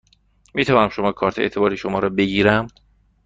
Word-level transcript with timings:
می 0.53 0.65
توانم 0.65 0.89
شماره 0.89 1.13
کارت 1.13 1.39
اعتباری 1.39 1.77
شما 1.77 1.99
را 1.99 2.09
بگیرم؟ 2.09 2.67